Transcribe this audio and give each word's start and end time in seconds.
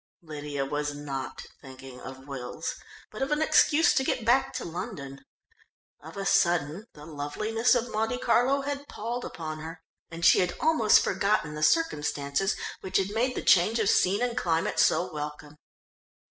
Lydia 0.23 0.65
was 0.65 0.95
not 0.95 1.45
thinking 1.61 1.99
of 2.01 2.27
wills, 2.27 2.73
but 3.11 3.21
of 3.21 3.29
an 3.31 3.39
excuse 3.39 3.93
to 3.93 4.03
get 4.03 4.25
back 4.25 4.51
to 4.53 4.65
London. 4.65 5.23
Of 6.01 6.17
a 6.17 6.25
sudden 6.25 6.87
the 6.95 7.05
loveliness 7.05 7.75
of 7.75 7.91
Monte 7.93 8.17
Carlo 8.17 8.61
had 8.61 8.87
palled 8.87 9.23
upon 9.23 9.59
her, 9.59 9.79
and 10.09 10.25
she 10.25 10.39
had 10.39 10.55
almost 10.59 11.03
forgotten 11.03 11.53
the 11.53 11.61
circumstances 11.61 12.55
which 12.79 12.97
had 12.97 13.11
made 13.11 13.35
the 13.35 13.43
change 13.43 13.77
of 13.77 13.89
scene 13.91 14.23
and 14.23 14.35
climate 14.35 14.79
so 14.79 15.13
welcome. 15.13 15.57